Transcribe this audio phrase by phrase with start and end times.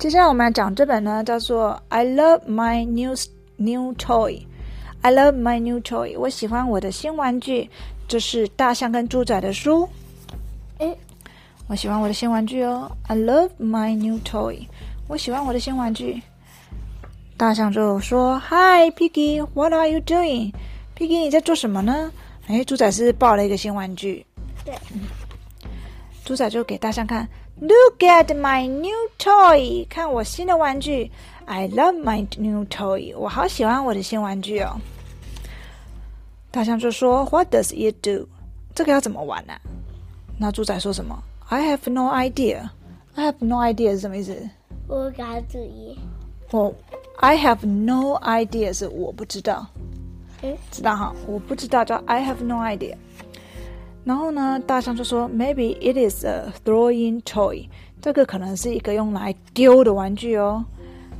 [0.00, 3.14] 接下来我们来讲这本呢，叫做《I Love My New
[3.58, 4.30] New Toy》。
[5.02, 6.18] I love my new toy。
[6.18, 7.68] 我喜欢我的新玩具。
[8.08, 9.86] 这是大象跟猪仔的书。
[10.78, 10.96] 诶，
[11.68, 12.90] 我喜欢我的新玩具哦。
[13.08, 14.66] I love my new toy。
[15.06, 16.22] 我喜欢我的新玩具。
[17.36, 20.54] 大象就说：“Hi, Piggy, what are you doing?
[20.96, 22.10] Piggy，你在做什么呢？”
[22.48, 24.24] 哎，猪仔是抱了一个新玩具。
[24.64, 24.72] 对。
[26.24, 27.28] 猪仔就给大象看
[27.60, 31.10] ：“Look at my new toy，看我新的玩具。
[31.46, 34.76] I love my new toy，我好喜欢我的新玩具哦。”
[36.52, 38.28] 大象就说：“What does it do？
[38.74, 39.54] 这个要怎么玩呢？”
[40.38, 42.68] 那猪仔说什么？“I have no idea。
[43.14, 44.48] ”“I have no idea” 是什么意思？
[44.86, 45.98] 我给他注意。
[46.50, 46.72] 哦
[47.16, 49.66] ，“I have no idea” 是我不知道。
[50.42, 51.14] 嗯，知道哈？
[51.26, 52.96] 我不知道叫 “I have no idea”。
[54.10, 57.68] 然后呢，大象就说：“Maybe it is a throwing toy。
[58.02, 60.64] 这个可能是一个用来丢的玩具哦。”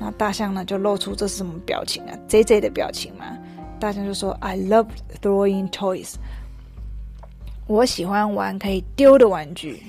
[0.00, 3.38] 那大象呢就露出这是什么表情啊？J J 的表情嘛。
[3.78, 4.88] 大象就说：“I love
[5.20, 6.14] throwing toys。
[7.68, 9.80] 我喜欢玩可以丢的玩具。”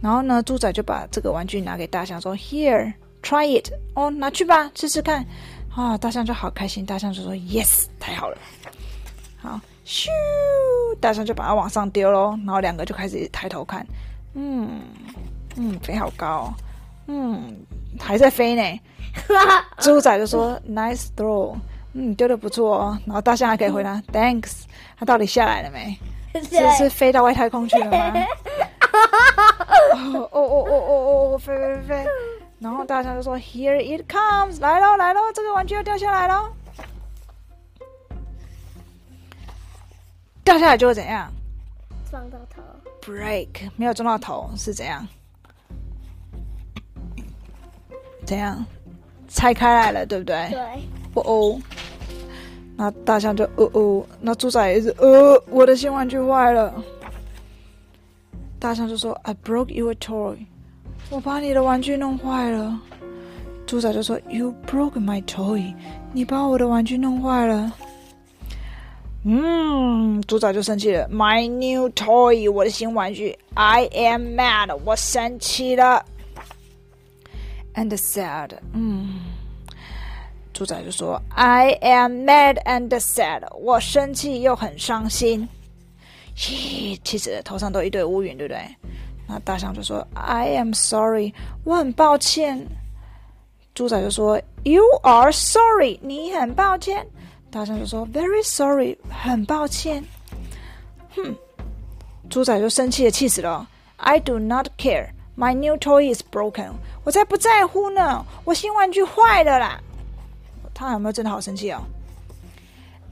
[0.00, 3.72] 然后呢，猪仔就把这个玩具拿给大象说：“Here, try it。
[3.94, 5.26] 哦，拿去吧，试试看。”
[5.74, 6.86] 啊，大象就好开心。
[6.86, 8.38] 大象就说：“Yes，太好了。”
[9.42, 10.06] 好，咻。
[11.02, 13.86] 大象就把它往上丢喽，然后两个就开始抬头看，
[14.34, 14.80] 嗯
[15.56, 16.54] 嗯，飞好高，
[17.08, 17.54] 嗯，
[18.00, 18.80] 还在飞呢。
[19.78, 21.54] 猪仔就说：“Nice throw，
[21.92, 24.62] 嗯，丢的不错哦。”然后大象还可以回答：“Thanks。”
[24.96, 25.98] 它到底下来了没？
[26.40, 28.14] 是是飞到外太空去了吗？
[30.14, 32.06] 哦哦哦哦哦哦，飞飞飞！
[32.58, 36.48] 然后大象就说：“Here it comes，来喽来喽，这个玩具要掉下来喽。”
[40.44, 41.32] 掉下来就会怎样？
[42.10, 42.62] 撞到头。
[43.00, 45.06] Break 没有撞到头是怎样？
[48.24, 48.64] 怎样？
[49.28, 50.48] 拆开来了，对不对？
[50.50, 50.60] 对。
[51.14, 51.60] 哦哦。
[52.76, 56.74] 那大象就哦哦，那猪仔也是呃，我的新玩具坏了。
[58.58, 60.36] 大象就说：“I broke your toy，
[61.10, 62.80] 我把你的玩具弄坏了。”
[63.66, 65.74] 猪仔就说：“You broke my toy，
[66.12, 67.72] 你把我的玩具弄坏了。”
[69.24, 71.08] 嗯，猪仔就生气了。
[71.08, 73.38] My new toy，我的新玩具。
[73.54, 76.04] I am mad，我生气了。
[77.74, 79.20] And sad，嗯，
[80.52, 85.48] 猪仔就说：I am mad and sad，我生气又很伤心。
[86.36, 88.60] 咦，其实头上都一堆乌云，对不对？
[89.28, 91.32] 那大象就说：I am sorry，
[91.64, 92.66] 我很抱歉。
[93.72, 97.06] 猪仔就说：You are sorry，你很抱歉。
[97.52, 100.02] 大象就说：“Very sorry，很抱歉。”
[101.14, 101.36] 哼，
[102.30, 103.68] 猪仔就生气的气死了。
[103.98, 105.10] I do not care.
[105.36, 106.70] My new toy is broken.
[107.04, 109.78] 我才不在乎呢，我新玩具坏了啦。
[110.72, 111.82] 他有没有真的好生气哦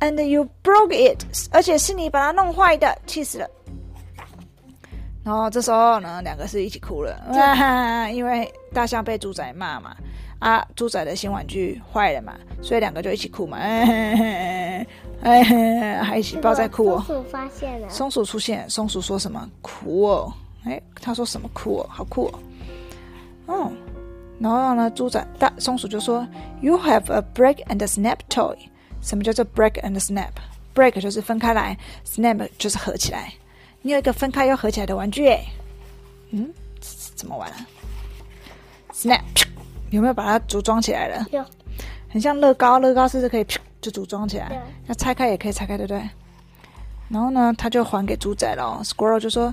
[0.00, 3.48] ？And you broke it，而且是你把它弄坏的，气死了。
[5.24, 7.18] 然后这时候呢，两个是一起哭了，
[8.12, 9.96] 因为大象被猪仔骂嘛。
[10.40, 14.84] 啊，猪仔的新玩具坏了嘛，所以两个就一起哭嘛， 哎，
[16.02, 17.02] 还一起抱在哭哦。
[17.06, 19.48] 松鼠发现了，松鼠出现，松鼠说什么？
[19.62, 20.30] 哭哦，
[20.64, 21.48] 哎，他说什么？
[21.54, 22.38] 哭哦，好酷哦。
[23.46, 23.72] 哦，
[24.38, 26.26] 然后呢，猪仔大松鼠就说
[26.60, 28.54] ：“You have a break and snap toy。”
[29.00, 33.32] 什么叫做 break and snap？break 就是分开来，snap 就是合起来。
[33.86, 35.44] 你有一个分开又合起来的玩具，哎，
[36.30, 36.50] 嗯，
[37.14, 37.52] 怎么玩
[38.94, 39.20] ？snap。
[39.90, 41.26] 有没有把它组装起来了？
[41.30, 41.44] 有，
[42.08, 43.46] 很像乐高，乐高是不是可以
[43.82, 44.60] 就组装起来？
[44.86, 46.02] 那拆开也可以拆开，对不对？
[47.10, 48.80] 然后呢，他就还给猪仔了。
[48.82, 49.52] Squirrel 就说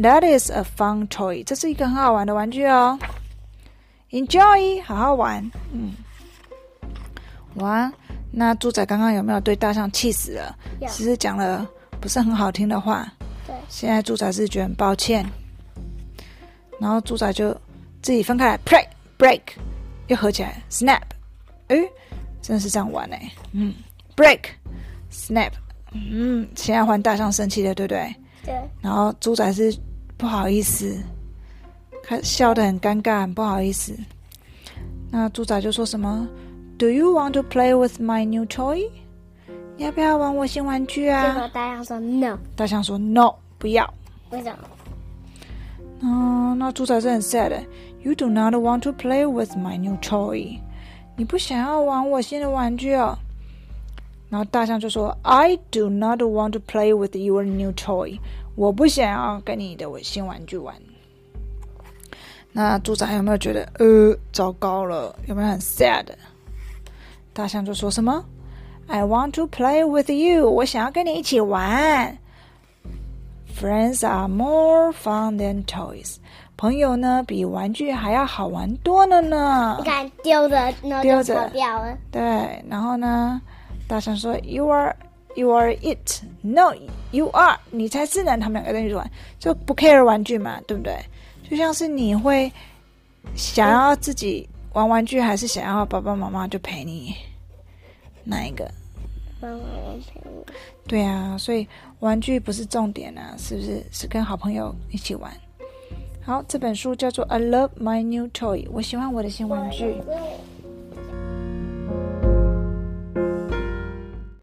[0.00, 2.98] ：“That is a fun toy，这是一个很好玩的玩具哦。
[4.10, 5.92] Enjoy，好好玩。”嗯，
[7.56, 7.92] 哇，
[8.32, 10.56] 那猪仔刚刚有没有对大象气死了？
[10.88, 11.68] 其实讲了
[12.00, 13.06] 不是很好听的话。
[13.48, 13.56] 对。
[13.68, 15.26] 现在猪仔是觉得很抱歉，
[16.78, 17.52] 然后猪仔就
[18.00, 18.86] 自己分开来，pray。
[19.18, 19.40] break
[20.06, 21.00] 又合起来，snap，
[21.66, 21.76] 哎，
[22.40, 23.74] 真的是这样玩哎，嗯
[24.14, 25.50] ，break，snap，
[25.92, 28.14] 嗯，现在换大象生气了，对不对？
[28.44, 28.54] 对。
[28.80, 29.76] 然后猪仔是
[30.16, 30.96] 不好意思，
[32.04, 33.92] 他笑得很尴尬，很不好意思。
[35.10, 36.24] 那猪仔就说什么
[36.78, 38.88] ？Do you want to play with my new toy？
[39.78, 41.28] 你要不要玩我新玩具啊？
[41.28, 42.36] 结果大象说 no。
[42.56, 43.94] 大象说 no，不要。
[44.30, 44.58] 为什么？
[46.00, 47.64] 嗯，那猪仔是很 sad。
[48.02, 50.58] You do not want to play with my new toy。
[51.16, 53.16] 你不想要玩我新的玩具哦。
[54.28, 58.18] 然后大象就说：“I do not want to play with your new toy。
[58.56, 60.74] 我不想要跟你的新玩具玩。”
[62.50, 65.16] 那猪仔有没有觉得呃糟糕了？
[65.28, 66.04] 有没有很 sad？
[67.32, 68.24] 大象就说什么
[68.88, 72.18] ？I want to play with you，我想要跟你一起玩。
[73.60, 76.16] Friends are more fun than toys，
[76.56, 79.76] 朋友呢比玩具还要好玩多了呢。
[79.78, 81.98] 你看丢着，然后就跑掉了。
[82.10, 83.40] 对，然后呢，
[83.88, 84.94] 大声说：“You are,
[85.34, 86.22] you are it.
[86.40, 86.72] No,
[87.10, 87.58] you are.
[87.70, 90.96] 你才是呢。”他们两个在一起玩，就不 care 玩具嘛，对不对？
[91.50, 92.50] 就像是你会
[93.34, 97.14] 想要自己玩玩具，还是想要爸爸妈妈就陪你？
[98.22, 98.70] 哪一个？
[99.40, 99.58] 妈妈
[100.12, 100.44] 陪我。
[100.86, 101.66] 对啊，所以
[102.00, 103.84] 玩具不是重点啊，是不是？
[103.90, 105.32] 是跟好朋友一起玩。
[106.22, 109.94] 好，这本书叫做《I Love My New Toy》，我喜欢我的新玩具。